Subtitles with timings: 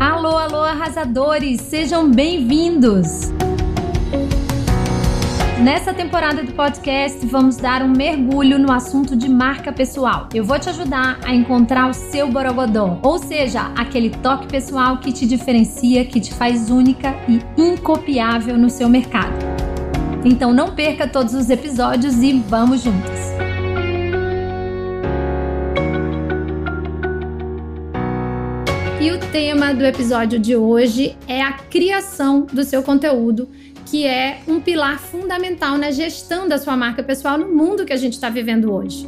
[0.00, 3.32] Alô, alô, arrasadores, sejam bem-vindos!
[5.62, 10.28] Nessa temporada do podcast, vamos dar um mergulho no assunto de marca pessoal.
[10.34, 15.12] Eu vou te ajudar a encontrar o seu borogodó, ou seja, aquele toque pessoal que
[15.12, 19.38] te diferencia, que te faz única e incopiável no seu mercado.
[20.24, 23.23] Então não perca todos os episódios e vamos juntos!
[29.04, 33.50] E o tema do episódio de hoje é a criação do seu conteúdo
[33.84, 37.98] que é um pilar fundamental na gestão da sua marca pessoal no mundo que a
[37.98, 39.06] gente está vivendo hoje.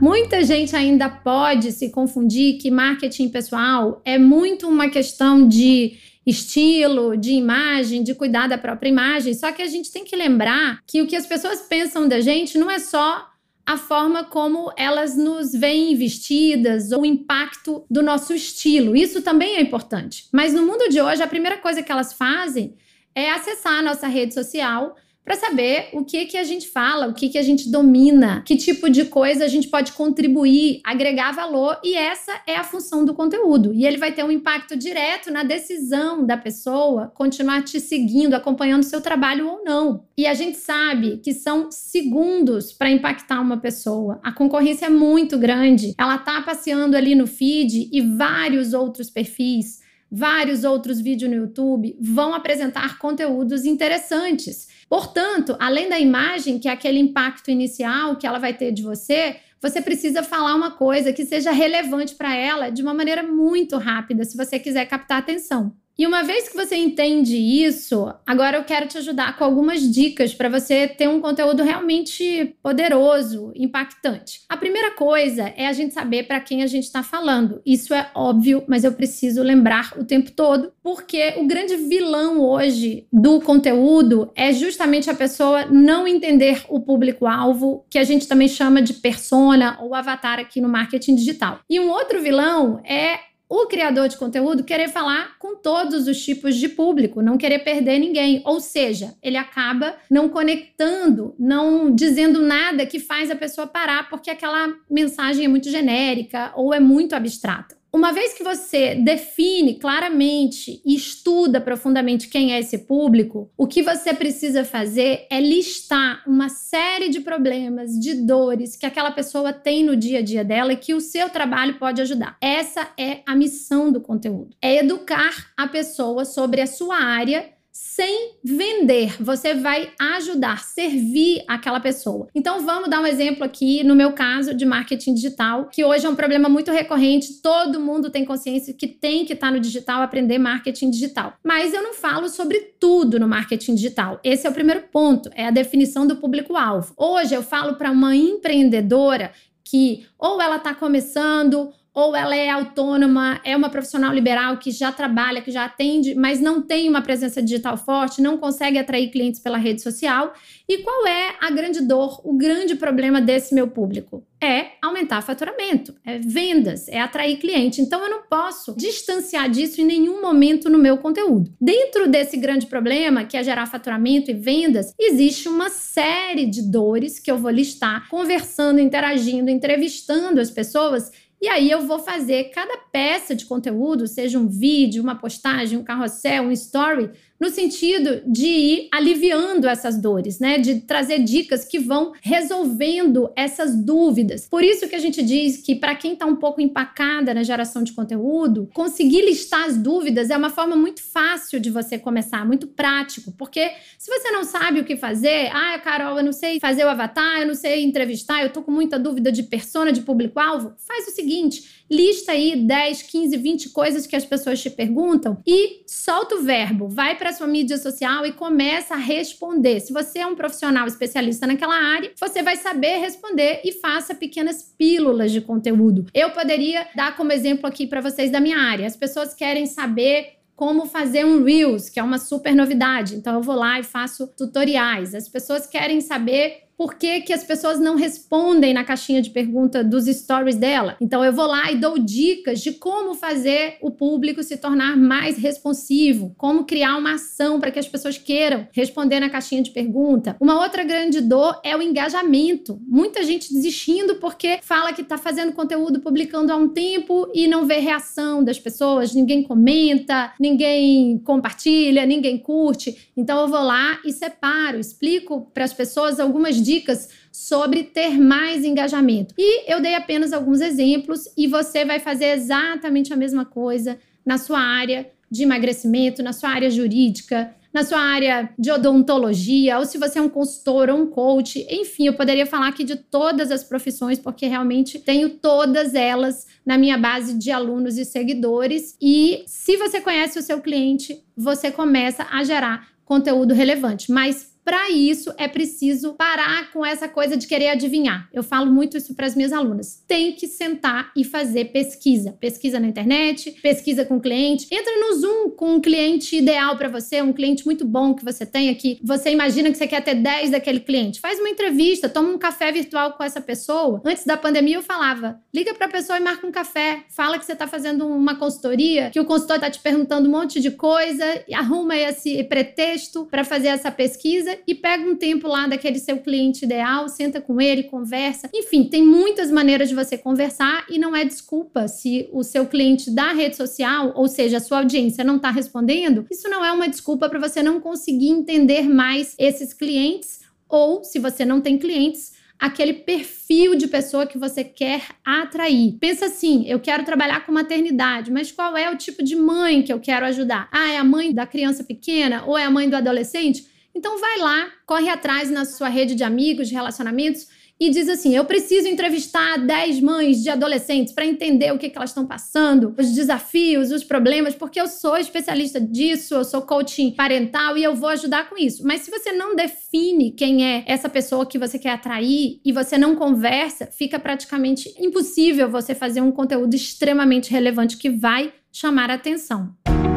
[0.00, 7.16] Muita gente ainda pode se confundir que marketing pessoal é muito uma questão de estilo,
[7.16, 9.34] de imagem, de cuidar da própria imagem.
[9.34, 12.56] Só que a gente tem que lembrar que o que as pessoas pensam da gente
[12.56, 13.33] não é só
[13.66, 18.94] a forma como elas nos veem vestidas, ou o impacto do nosso estilo.
[18.94, 20.28] Isso também é importante.
[20.32, 22.76] Mas no mundo de hoje, a primeira coisa que elas fazem
[23.14, 24.94] é acessar a nossa rede social
[25.24, 28.56] para saber o que que a gente fala, o que que a gente domina, que
[28.56, 33.14] tipo de coisa a gente pode contribuir, agregar valor, e essa é a função do
[33.14, 33.72] conteúdo.
[33.72, 38.82] E ele vai ter um impacto direto na decisão da pessoa continuar te seguindo, acompanhando
[38.82, 40.04] seu trabalho ou não.
[40.16, 44.20] E a gente sabe que são segundos para impactar uma pessoa.
[44.22, 45.94] A concorrência é muito grande.
[45.96, 49.83] Ela tá passeando ali no feed e vários outros perfis
[50.14, 54.68] vários outros vídeos no YouTube vão apresentar conteúdos interessantes.
[54.88, 59.36] Portanto, além da imagem, que é aquele impacto inicial que ela vai ter de você,
[59.60, 64.24] você precisa falar uma coisa que seja relevante para ela de uma maneira muito rápida,
[64.24, 65.74] se você quiser captar atenção.
[65.96, 70.34] E uma vez que você entende isso, agora eu quero te ajudar com algumas dicas
[70.34, 74.40] para você ter um conteúdo realmente poderoso, impactante.
[74.48, 77.62] A primeira coisa é a gente saber para quem a gente está falando.
[77.64, 83.06] Isso é óbvio, mas eu preciso lembrar o tempo todo, porque o grande vilão hoje
[83.12, 88.82] do conteúdo é justamente a pessoa não entender o público-alvo, que a gente também chama
[88.82, 91.60] de persona ou avatar aqui no marketing digital.
[91.70, 96.56] E um outro vilão é o criador de conteúdo querer falar com todos os tipos
[96.56, 98.42] de público, não querer perder ninguém.
[98.44, 104.30] Ou seja, ele acaba não conectando, não dizendo nada que faz a pessoa parar porque
[104.30, 107.76] aquela mensagem é muito genérica ou é muito abstrata.
[107.94, 113.84] Uma vez que você define claramente e estuda profundamente quem é esse público, o que
[113.84, 119.84] você precisa fazer é listar uma série de problemas, de dores que aquela pessoa tem
[119.84, 122.36] no dia a dia dela e que o seu trabalho pode ajudar.
[122.40, 124.56] Essa é a missão do conteúdo.
[124.60, 129.20] É educar a pessoa sobre a sua área sem vender.
[129.20, 132.28] Você vai ajudar, servir aquela pessoa.
[132.32, 136.08] Então vamos dar um exemplo aqui no meu caso de marketing digital, que hoje é
[136.08, 137.42] um problema muito recorrente.
[137.42, 141.34] Todo mundo tem consciência que tem que estar tá no digital, aprender marketing digital.
[141.42, 144.20] Mas eu não falo sobre tudo no marketing digital.
[144.22, 146.94] Esse é o primeiro ponto, é a definição do público-alvo.
[146.96, 149.32] Hoje eu falo para uma empreendedora
[149.64, 154.90] que ou ela está começando ou ela é autônoma, é uma profissional liberal que já
[154.90, 159.40] trabalha, que já atende, mas não tem uma presença digital forte, não consegue atrair clientes
[159.40, 160.34] pela rede social.
[160.68, 164.26] E qual é a grande dor, o grande problema desse meu público?
[164.42, 167.80] É aumentar faturamento, é vendas, é atrair cliente.
[167.80, 171.50] Então eu não posso distanciar disso em nenhum momento no meu conteúdo.
[171.60, 177.18] Dentro desse grande problema, que é gerar faturamento e vendas, existe uma série de dores
[177.18, 181.10] que eu vou listar, conversando, interagindo, entrevistando as pessoas
[181.44, 185.84] e aí eu vou fazer cada peça de conteúdo, seja um vídeo, uma postagem, um
[185.84, 190.58] carrossel, um story, no sentido de ir aliviando essas dores, né?
[190.58, 194.46] De trazer dicas que vão resolvendo essas dúvidas.
[194.48, 197.82] Por isso que a gente diz que para quem está um pouco empacada na geração
[197.82, 202.66] de conteúdo, conseguir listar as dúvidas é uma forma muito fácil de você começar, muito
[202.66, 206.84] prático, porque se você não sabe o que fazer, ah, Carol, eu não sei fazer
[206.84, 210.74] o avatar, eu não sei entrevistar, eu tô com muita dúvida de persona, de público-alvo,
[210.78, 215.82] faz o seguinte, lista aí 10, 15, 20 coisas que as pessoas te perguntam e
[215.86, 219.80] solta o verbo, vai para sua mídia social e começa a responder.
[219.80, 224.62] Se você é um profissional especialista naquela área, você vai saber responder e faça pequenas
[224.76, 226.06] pílulas de conteúdo.
[226.14, 228.86] Eu poderia dar como exemplo aqui para vocês da minha área.
[228.86, 233.16] As pessoas querem saber como fazer um Reels, que é uma super novidade.
[233.16, 235.14] Então eu vou lá e faço tutoriais.
[235.14, 239.82] As pessoas querem saber por que, que as pessoas não respondem na caixinha de pergunta
[239.82, 240.96] dos stories dela.
[241.00, 245.36] Então eu vou lá e dou dicas de como fazer o público se tornar mais
[245.36, 250.36] responsivo, como criar uma ação para que as pessoas queiram responder na caixinha de pergunta.
[250.40, 252.80] Uma outra grande dor é o engajamento.
[252.86, 257.66] Muita gente desistindo porque fala que está fazendo conteúdo, publicando há um tempo e não
[257.66, 263.10] vê reação das pessoas, ninguém comenta, ninguém compartilha, ninguém curte.
[263.16, 268.64] Então eu vou lá e separo, explico para as pessoas algumas dicas sobre ter mais
[268.64, 269.34] engajamento.
[269.36, 274.38] E eu dei apenas alguns exemplos e você vai fazer exatamente a mesma coisa na
[274.38, 279.98] sua área de emagrecimento, na sua área jurídica, na sua área de odontologia, ou se
[279.98, 283.64] você é um consultor ou um coach, enfim, eu poderia falar aqui de todas as
[283.64, 288.96] profissões, porque realmente tenho todas elas na minha base de alunos e seguidores.
[289.02, 294.12] E se você conhece o seu cliente, você começa a gerar conteúdo relevante.
[294.12, 298.28] Mas para isso, é preciso parar com essa coisa de querer adivinhar.
[298.32, 300.02] Eu falo muito isso para as minhas alunas.
[300.08, 302.32] Tem que sentar e fazer pesquisa.
[302.40, 304.66] Pesquisa na internet, pesquisa com o cliente.
[304.70, 308.46] Entra no Zoom com um cliente ideal para você, um cliente muito bom que você
[308.46, 308.98] tem aqui.
[309.02, 311.20] Você imagina que você quer ter 10 daquele cliente.
[311.20, 314.00] Faz uma entrevista, toma um café virtual com essa pessoa.
[314.02, 317.04] Antes da pandemia, eu falava: liga para a pessoa e marca um café.
[317.10, 320.58] Fala que você está fazendo uma consultoria, que o consultor está te perguntando um monte
[320.58, 325.98] de coisa, arruma esse pretexto para fazer essa pesquisa e pega um tempo lá daquele
[325.98, 328.50] seu cliente ideal, senta com ele, conversa.
[328.54, 333.10] Enfim, tem muitas maneiras de você conversar e não é desculpa se o seu cliente
[333.10, 336.88] da rede social, ou seja, a sua audiência não está respondendo, isso não é uma
[336.88, 342.32] desculpa para você não conseguir entender mais esses clientes ou se você não tem clientes,
[342.58, 345.96] aquele perfil de pessoa que você quer atrair.
[346.00, 349.92] Pensa assim: eu quero trabalhar com maternidade, mas qual é o tipo de mãe que
[349.92, 350.68] eu quero ajudar?
[350.72, 353.66] Ah, é a mãe da criança pequena ou é a mãe do adolescente?
[353.94, 357.46] Então vai lá, corre atrás na sua rede de amigos, de relacionamentos
[357.78, 361.96] e diz assim: eu preciso entrevistar 10 mães de adolescentes para entender o que, que
[361.96, 367.12] elas estão passando, os desafios, os problemas, porque eu sou especialista disso, eu sou coaching
[367.12, 368.86] parental e eu vou ajudar com isso.
[368.86, 372.96] Mas se você não define quem é essa pessoa que você quer atrair e você
[372.96, 379.14] não conversa, fica praticamente impossível você fazer um conteúdo extremamente relevante que vai chamar a
[379.14, 379.74] atenção.
[379.86, 380.13] E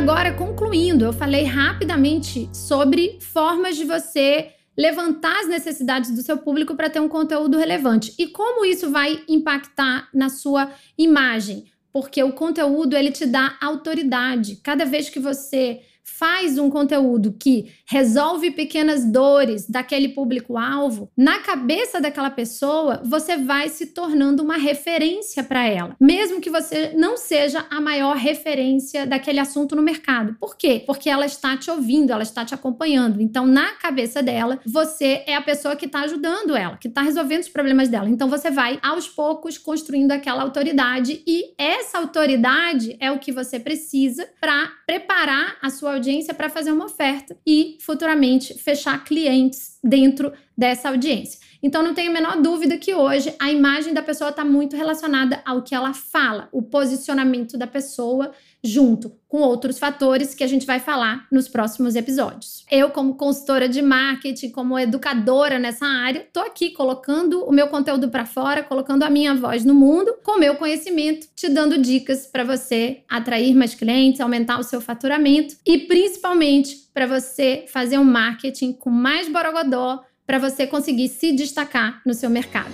[0.00, 6.74] agora, concluindo, eu falei rapidamente sobre formas de você levantar as necessidades do seu público
[6.74, 12.32] para ter um conteúdo relevante e como isso vai impactar na sua imagem, porque o
[12.32, 14.56] conteúdo ele te dá autoridade.
[14.64, 15.82] Cada vez que você
[16.18, 23.68] faz um conteúdo que resolve pequenas dores daquele público-alvo, na cabeça daquela pessoa, você vai
[23.68, 29.40] se tornando uma referência para ela, mesmo que você não seja a maior referência daquele
[29.40, 30.36] assunto no mercado.
[30.38, 30.82] Por quê?
[30.86, 33.20] Porque ela está te ouvindo, ela está te acompanhando.
[33.20, 37.42] Então, na cabeça dela, você é a pessoa que está ajudando ela, que está resolvendo
[37.42, 38.08] os problemas dela.
[38.08, 43.60] Então, você vai aos poucos construindo aquela autoridade e essa autoridade é o que você
[43.60, 50.32] precisa para preparar a sua audiência para fazer uma oferta e futuramente fechar clientes dentro
[50.56, 51.38] dessa audiência.
[51.62, 55.42] Então não tenho a menor dúvida que hoje a imagem da pessoa está muito relacionada
[55.44, 60.66] ao que ela fala, o posicionamento da pessoa junto com outros fatores que a gente
[60.66, 62.64] vai falar nos próximos episódios.
[62.70, 68.10] Eu, como consultora de marketing, como educadora nessa área, tô aqui colocando o meu conteúdo
[68.10, 72.44] para fora, colocando a minha voz no mundo, com meu conhecimento, te dando dicas para
[72.44, 78.72] você atrair mais clientes, aumentar o seu faturamento e principalmente para você fazer um marketing
[78.72, 82.70] com mais borogodó para você conseguir se destacar no seu mercado.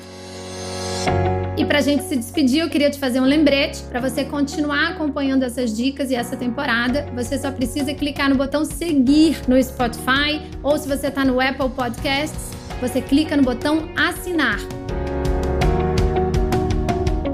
[1.57, 3.83] E para a gente se despedir, eu queria te fazer um lembrete.
[3.85, 8.63] Para você continuar acompanhando essas dicas e essa temporada, você só precisa clicar no botão
[8.63, 14.59] seguir no Spotify ou se você está no Apple Podcasts, você clica no botão assinar.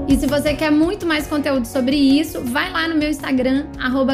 [0.07, 3.65] E se você quer muito mais conteúdo sobre isso, vai lá no meu Instagram,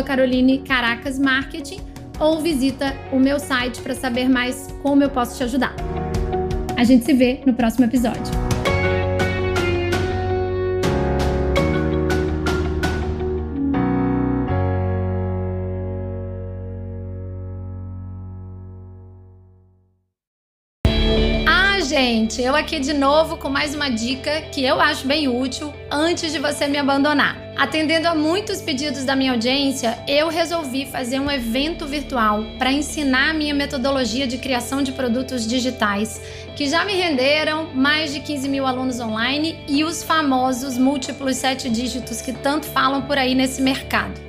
[0.03, 1.81] Caroline Caracas Marketing,
[2.19, 5.73] ou visita o meu site para saber mais como eu posso te ajudar.
[6.75, 8.49] A gente se vê no próximo episódio.
[21.89, 26.31] gente, eu aqui de novo com mais uma dica que eu acho bem útil antes
[26.31, 27.48] de você me abandonar.
[27.59, 33.31] Atendendo a muitos pedidos da minha audiência, eu resolvi fazer um evento virtual para ensinar
[33.31, 36.21] a minha metodologia de criação de produtos digitais,
[36.55, 41.69] que já me renderam mais de 15 mil alunos online e os famosos múltiplos sete
[41.69, 44.28] dígitos que tanto falam por aí nesse mercado.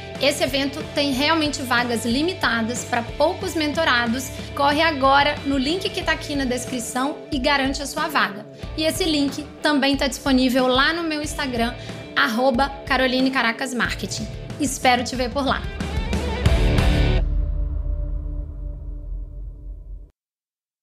[0.21, 4.29] Esse evento tem realmente vagas limitadas para poucos mentorados.
[4.55, 8.45] Corre agora no link que está aqui na descrição e garante a sua vaga.
[8.77, 11.73] E esse link também está disponível lá no meu Instagram,
[12.15, 14.27] arroba Caroline Caracas Marketing.
[14.59, 15.80] Espero te ver por lá.